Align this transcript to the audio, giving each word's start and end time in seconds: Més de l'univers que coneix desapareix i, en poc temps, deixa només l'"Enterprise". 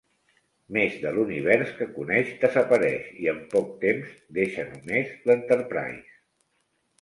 Més 0.77 0.93
de 1.01 1.09
l'univers 1.17 1.73
que 1.81 1.87
coneix 1.97 2.31
desapareix 2.43 3.11
i, 3.25 3.29
en 3.35 3.43
poc 3.53 3.69
temps, 3.85 4.17
deixa 4.39 4.67
només 4.71 5.13
l'"Enterprise". 5.27 6.11